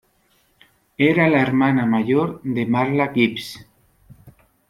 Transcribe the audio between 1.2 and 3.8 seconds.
la hermana mayor de Marla Gibbs.